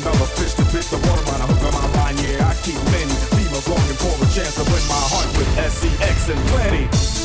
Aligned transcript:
another 0.00 0.26
fish 0.34 0.54
to 0.54 0.64
bit 0.72 0.84
the 0.90 0.98
waterline. 1.06 1.42
I 1.42 1.46
hook 1.46 1.62
on 1.62 1.74
my 1.74 1.86
line, 1.98 2.16
yeah, 2.18 2.48
I 2.48 2.54
keep 2.62 2.80
many 2.90 3.14
females 3.36 3.68
longing 3.68 3.98
for 4.02 4.14
a 4.14 4.26
chance 4.32 4.54
to 4.56 4.64
win 4.64 4.82
my 4.88 5.02
heart 5.12 5.28
with 5.38 5.48
SEX 5.70 6.28
and 6.28 6.40
plenty. 6.48 7.23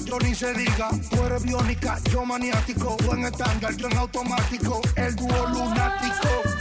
impacto 0.00 0.18
ni 0.26 0.34
se 0.34 0.52
diga. 0.54 0.90
Tú 1.10 1.24
eres 1.24 1.42
biónica, 1.42 1.98
yo 2.10 2.24
maniático. 2.24 2.96
Tú 2.96 3.12
en 3.12 3.24
estándar, 3.24 3.76
yo 3.76 3.88
en 3.88 3.96
automático. 3.96 4.80
El 4.96 5.14
dúo 5.16 5.48
lunático 5.48 6.59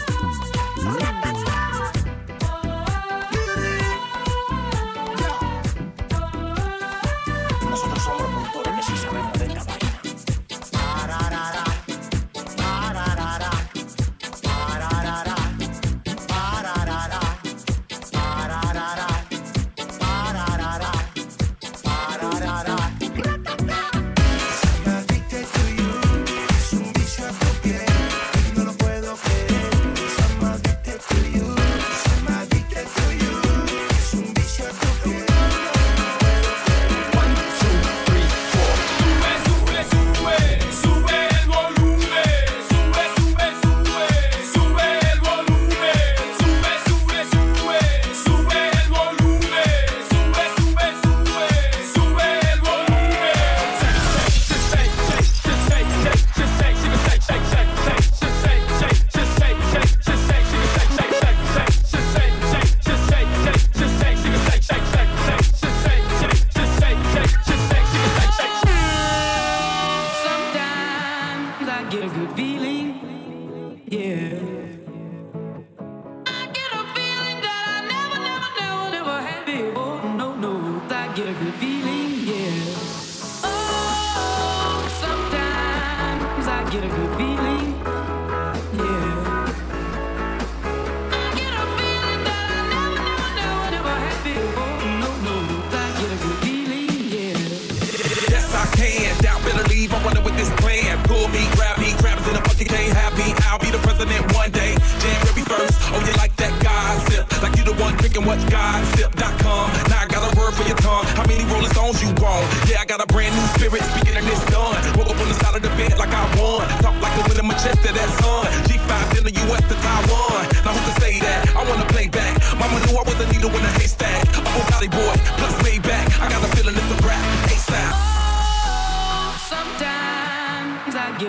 get 71.90 72.04
a 72.04 72.08
good 72.10 72.36
beat. 72.36 72.49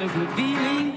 get 0.00 0.10
a 0.10 0.18
good 0.18 0.30
feeling. 0.30 0.89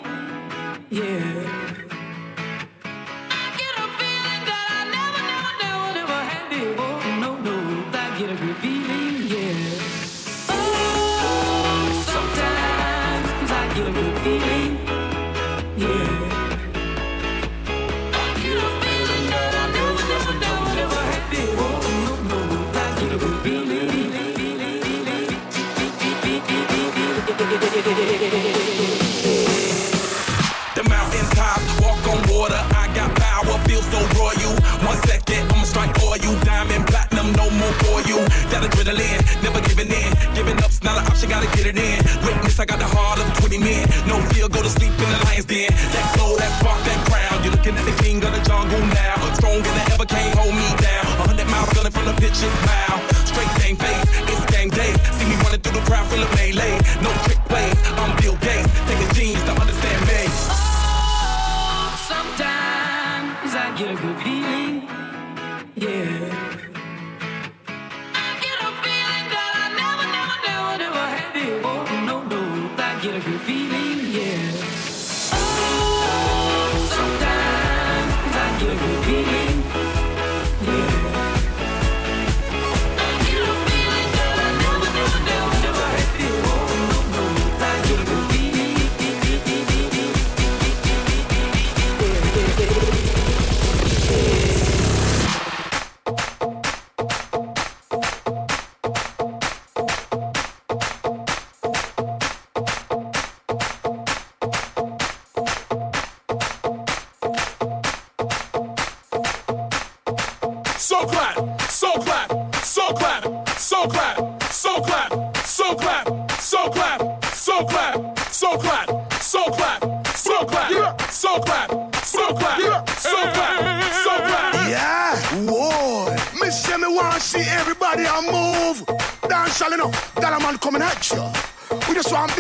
just 52.34 52.66
mad. 52.66 52.83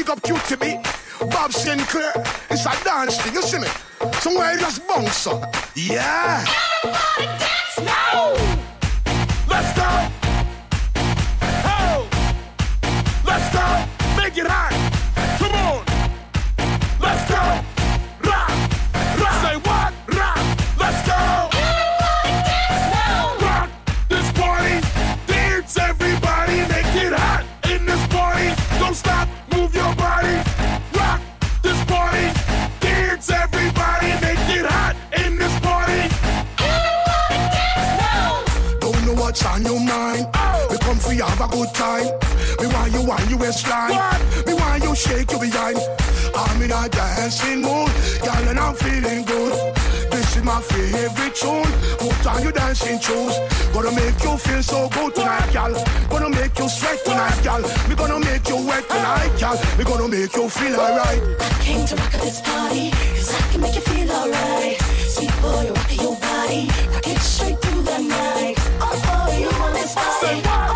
big 0.03 0.09
up 0.09 0.23
cute 0.23 0.43
to 0.45 0.57
me. 0.57 0.75
Bob 1.31 1.51
Sinclar, 1.51 2.11
it's 2.49 2.65
a 2.65 2.83
dance 2.83 3.17
thing, 3.21 3.33
you 3.33 3.41
see 3.41 3.59
me? 3.59 3.67
Somewhere 4.19 4.53
it 4.53 4.59
just 4.59 4.85
bounce 4.87 5.27
up. 5.27 5.55
Yeah! 5.75 6.45
Everybody 6.83 7.25
dance 7.39 7.79
now! 7.79 8.42
A 41.43 41.47
good 41.51 41.73
time. 41.73 42.05
Me 42.59 42.67
want 42.67 42.91
you 42.93 43.01
on 43.11 43.29
your 43.29 43.39
waistline. 43.39 43.97
Me 44.45 44.53
want 44.53 44.83
you 44.83 44.95
shake 44.95 45.31
your 45.31 45.39
behind. 45.39 45.77
I'm 46.35 46.61
in 46.61 46.71
a 46.71 46.89
dancing 46.89 47.61
mood, 47.61 47.91
girl, 48.23 48.47
and 48.47 48.59
I'm 48.59 48.75
feeling 48.75 49.23
good. 49.25 49.53
This 50.11 50.37
is 50.37 50.43
my 50.43 50.61
favorite 50.61 51.35
tune. 51.35 51.71
Put 51.99 52.25
on 52.27 52.43
your 52.43 52.51
dancing 52.51 52.99
shoes. 52.99 53.35
Gonna 53.73 53.91
make 53.91 54.21
you 54.23 54.37
feel 54.37 54.63
so 54.63 54.89
good 54.89 55.15
tonight, 55.15 55.51
girl. 55.53 55.73
Gonna 56.09 56.29
make 56.29 56.57
you 56.59 56.69
sweat 56.69 57.03
tonight, 57.03 57.39
girl. 57.43 57.63
We 57.89 57.95
gonna 57.95 58.19
make 58.19 58.47
you 58.47 58.57
wet 58.67 58.87
tonight, 58.87 59.33
girl. 59.39 59.57
We 59.77 59.83
gonna 59.83 60.07
make 60.07 60.35
you 60.35 60.49
feel 60.49 60.79
alright. 60.79 61.21
I 61.39 61.49
Came 61.63 61.85
to 61.85 61.95
rock 61.95 62.13
at 62.13 62.21
this 62.21 62.41
party, 62.41 62.91
cause 62.91 63.33
I 63.33 63.41
can 63.51 63.61
make 63.61 63.75
you 63.75 63.81
feel 63.81 64.11
alright. 64.11 64.77
Sweet 65.13 65.33
boy, 65.41 65.71
rock 65.71 65.91
your 66.01 66.15
body, 66.17 66.67
rock 66.93 67.07
it 67.07 67.19
straight 67.19 67.59
through 67.61 67.83
the 67.83 67.99
night. 67.99 68.55
Oh, 68.81 69.01
oh, 69.07 69.39
you 69.39 69.49
want 69.59 69.73
this 69.75 69.95
body? 69.95 70.72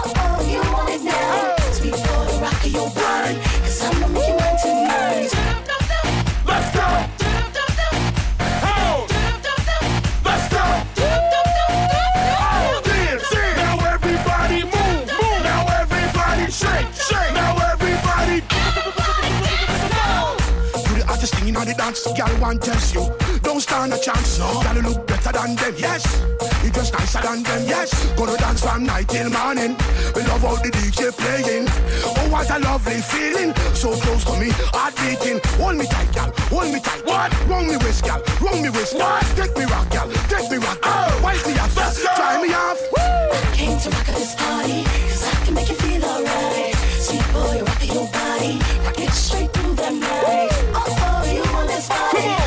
Girl 22.27 22.41
want 22.41 22.61
test 22.61 22.93
you. 22.93 23.05
Don't 23.41 23.61
stand 23.61 23.93
a 23.93 23.97
chance, 23.97 24.39
no. 24.39 24.61
Girl 24.61 24.75
you 24.75 24.81
look 24.81 25.07
better 25.07 25.31
than 25.31 25.55
them, 25.55 25.73
yes. 25.77 26.03
You 26.63 26.71
just 26.71 26.93
nicer 26.93 27.21
than 27.21 27.43
them, 27.43 27.63
yes. 27.67 27.91
Gonna 28.15 28.37
dance 28.37 28.61
from 28.61 28.85
night 28.85 29.07
till 29.07 29.29
morning. 29.29 29.75
We 30.15 30.23
love 30.23 30.43
all 30.43 30.57
the 30.57 30.69
DJ 30.69 31.11
playing. 31.15 31.67
Oh, 32.03 32.29
what 32.29 32.49
a 32.49 32.59
lovely 32.59 33.01
feeling. 33.01 33.53
So 33.73 33.95
close 33.95 34.23
to 34.25 34.39
me, 34.39 34.49
heart 34.73 34.95
beating. 34.97 35.39
Hold 35.59 35.77
me 35.77 35.85
tight, 35.85 36.13
girl. 36.13 36.31
Hold 36.49 36.73
me 36.73 36.79
tight. 36.79 37.05
What? 37.05 37.31
Wrong 37.47 37.67
me 37.67 37.77
waist, 37.77 38.03
girl. 38.03 38.21
Wrong 38.41 38.61
me 38.61 38.69
waist. 38.69 38.95
What? 38.95 39.23
Take 39.35 39.55
me 39.57 39.65
rock, 39.65 39.89
girl. 39.89 40.09
Take 40.29 40.49
me 40.51 40.57
rock, 40.57 40.81
girl. 40.81 41.07
Oh. 41.07 41.21
Wipe 41.23 41.45
me 41.47 41.53
off, 41.59 41.75
Let's 41.77 42.03
go. 42.03 42.09
Try 42.15 42.41
me 42.41 42.53
off. 42.53 42.79
Came 43.53 43.79
to 43.79 43.89
rock 43.89 44.09
at 44.09 44.15
this 44.15 44.35
party, 44.35 44.83
cause 44.83 45.23
I 45.25 45.45
can 45.45 45.53
make 45.53 45.69
you 45.69 45.75
feel 45.75 46.03
alright. 46.03 46.75
Sweet 46.99 47.25
boy, 47.33 47.63
rock 47.63 47.81
your 47.87 48.07
body, 48.11 48.59
rock 48.85 48.99
it 48.99 49.11
straight 49.11 49.51
through 49.53 49.75
the 49.75 49.89
night. 49.91 50.66
Come 52.17 52.30
on. 52.30 52.46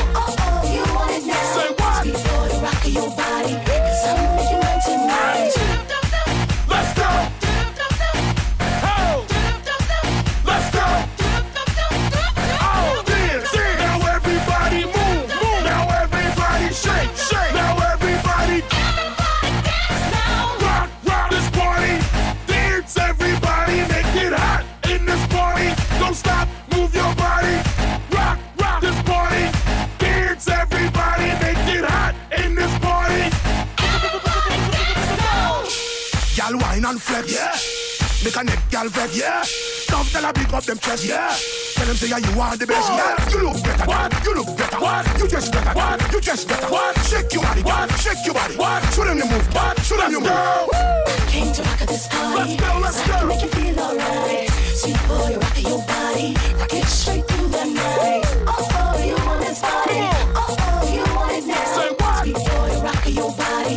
And 36.90 37.00
flex. 37.00 37.32
Yeah. 37.32 37.54
Make 38.24 38.36
a 38.36 38.44
neck 38.44 38.60
girl 38.70 38.88
vex. 38.88 39.16
Yeah. 39.16 39.44
Love 39.94 40.10
tell 40.10 40.24
her 40.24 40.32
big 40.32 40.52
up 40.52 40.64
them 40.64 40.78
chest. 40.78 41.04
Yeah. 41.04 41.30
Tell 41.74 41.86
them 41.86 41.96
say 41.96 42.08
yeah, 42.10 42.18
you 42.18 42.40
are 42.40 42.56
the 42.56 42.66
best. 42.66 42.90
What? 42.90 42.98
Yeah. 42.98 43.30
You 43.30 43.38
look 43.46 43.62
better. 43.62 43.86
What? 43.86 44.24
You 44.24 44.34
look 44.34 44.50
better. 44.58 44.80
What? 44.80 45.18
You 45.18 45.28
just 45.28 45.52
better. 45.52 45.72
What? 45.72 46.12
You 46.12 46.20
just 46.20 46.48
better. 46.48 46.66
What? 46.68 46.98
Shake 47.06 47.32
your 47.32 47.42
body. 47.42 47.62
What? 47.62 47.90
Shake 47.98 48.22
your 48.26 48.34
body. 48.34 48.56
What? 48.56 48.82
Show 48.92 49.04
them 49.04 49.18
you 49.18 49.24
move. 49.30 49.54
What? 49.54 49.78
Show 49.80 49.96
them 49.96 50.10
you 50.10 50.20
Let's 50.20 50.30
move. 50.30 50.70
go. 50.74 51.30
Came 51.30 51.52
to 51.52 51.62
rock 51.62 51.80
at 51.82 51.88
this 51.88 52.06
party. 52.08 52.56
Let's 52.58 52.60
go, 52.60 52.78
let's 52.80 53.00
cause 53.00 53.10
I 53.10 53.18
can 53.18 53.20
go. 53.22 53.26
make 53.28 53.42
you 53.42 53.48
feel 53.48 53.80
alright. 53.80 54.50
Sweet 54.80 55.00
boy, 55.06 55.36
rock 55.38 55.58
your 55.62 55.82
body, 55.86 56.34
rock 56.58 56.74
it 56.74 56.84
straight 56.86 57.24
through 57.28 57.48
the 57.48 57.64
night. 57.70 58.24
Oh, 58.50 58.68
oh, 58.74 59.04
you 59.06 59.14
want 59.26 59.40
this 59.46 59.60
body? 59.60 60.00
Oh, 60.34 60.56
oh, 60.58 60.82
you 60.90 61.04
want 61.14 61.32
it 61.38 61.46
now? 61.46 61.76
Say 61.76 61.88
what? 62.00 62.22
Sweet 62.24 62.34
boy, 62.34 62.70
rock 62.82 63.04
your 63.06 63.30
body, 63.36 63.76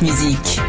musique. 0.00 0.67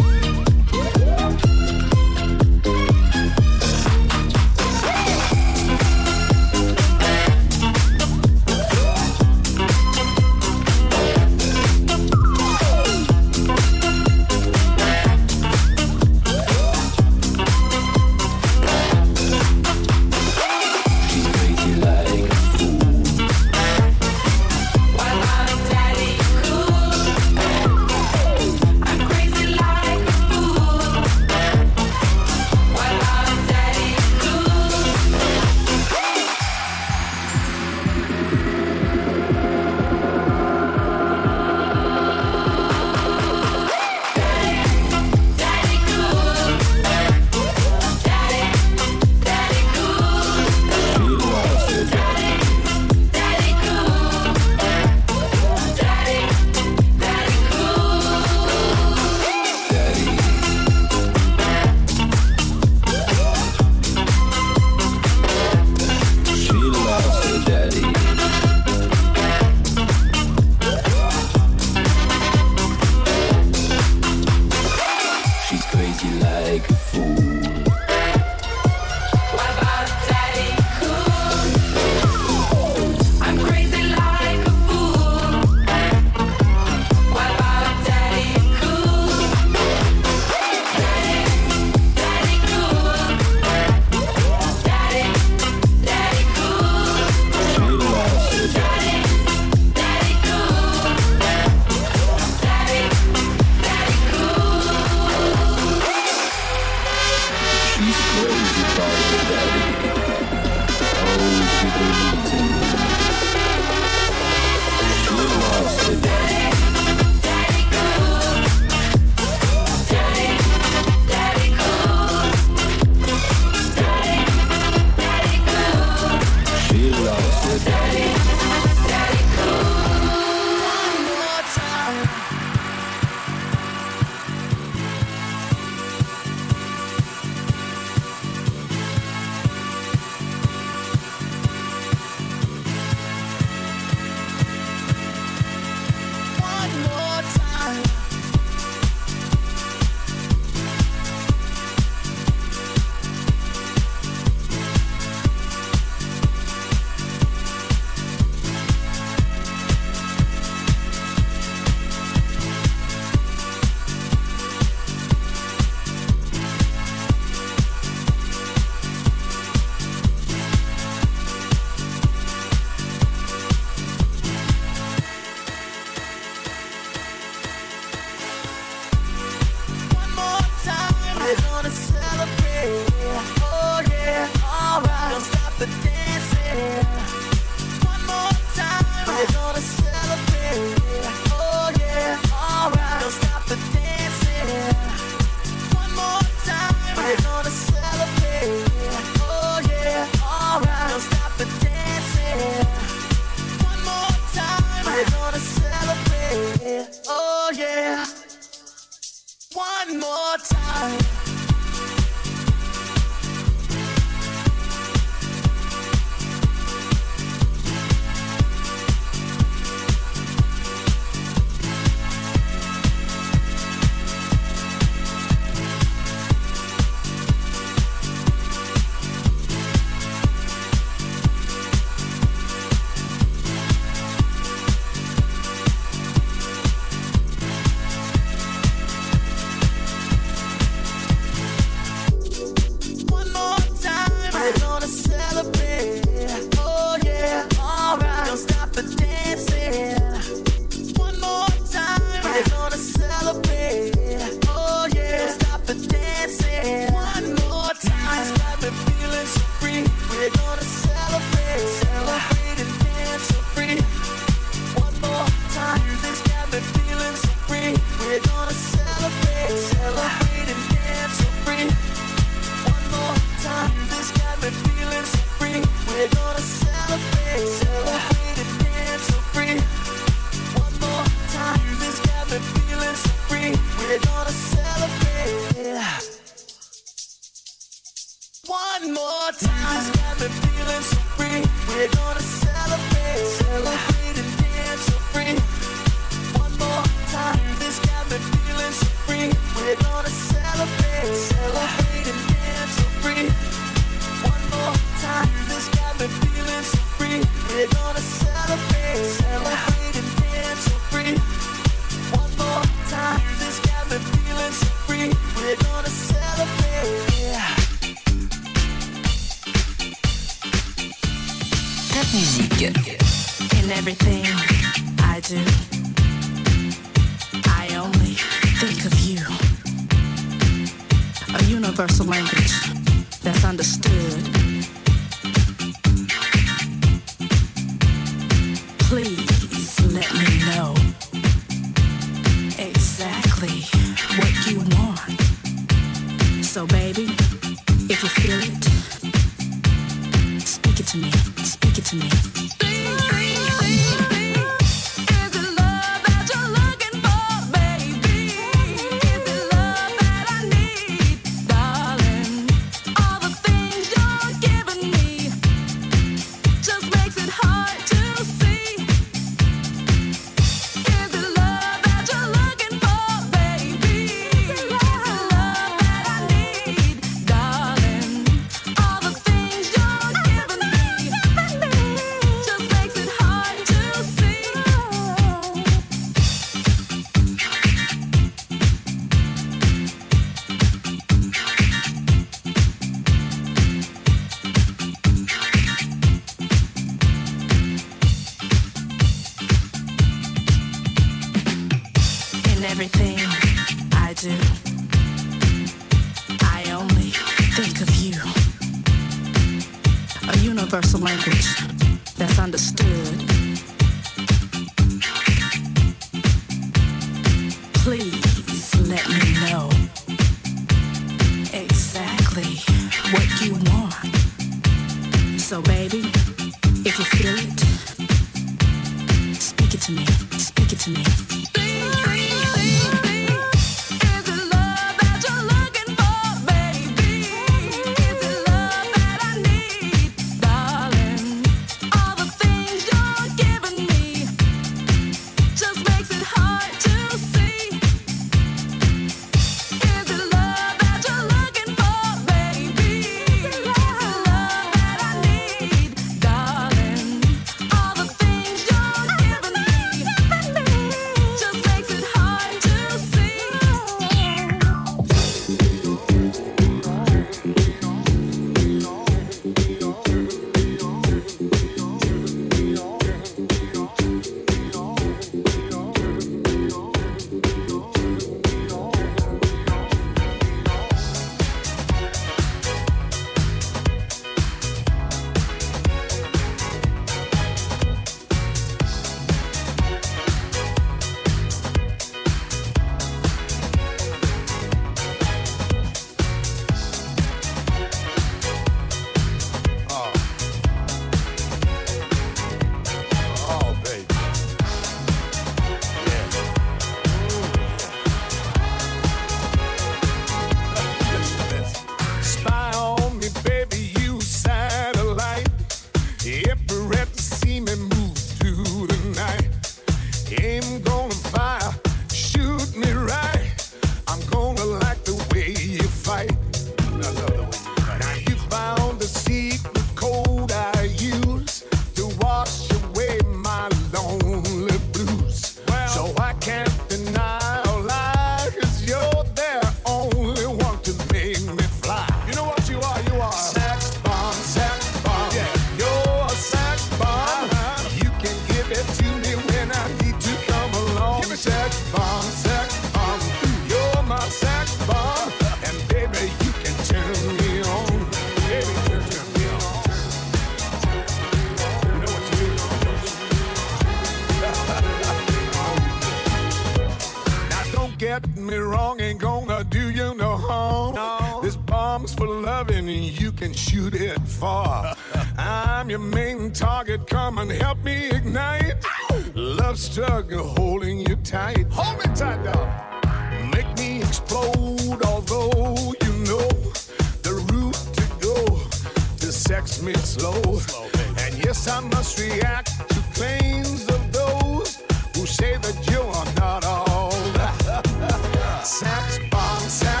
Sax 599.11 599.19
bomb, 599.29 600.00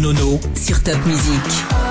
Nono 0.00 0.38
sur 0.54 0.80
Top 0.82 0.98
Music. 1.06 1.87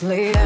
Just 0.00 0.39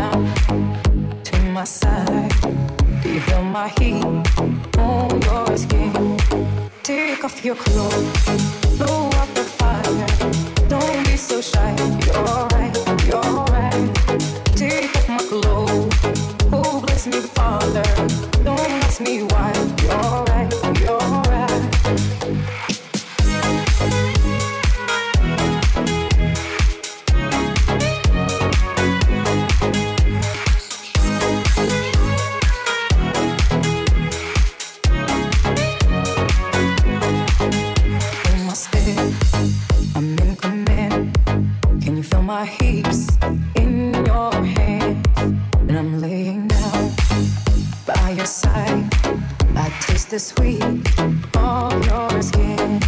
your 51.55 52.23
skin. 52.23 52.81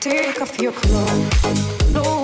Take 0.00 0.40
off 0.42 0.60
your 0.60 0.72
clothes, 0.72 1.92
blow 1.92 2.19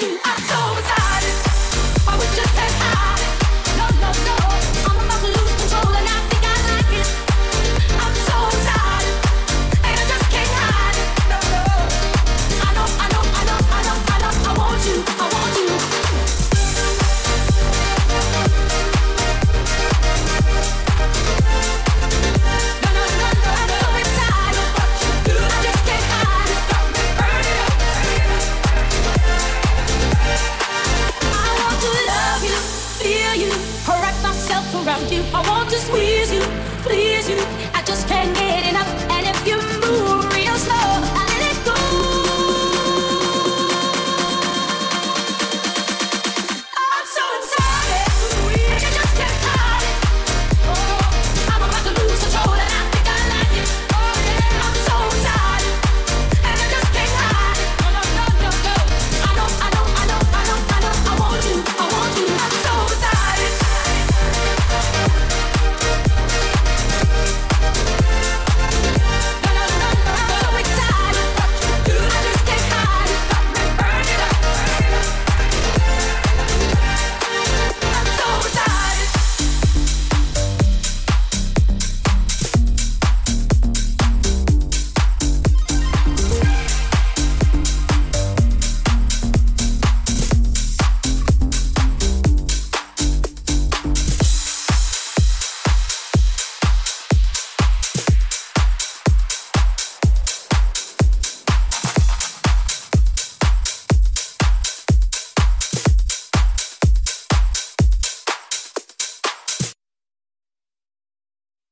do 0.00 0.18
I 0.24 0.34
talk? 0.48 0.63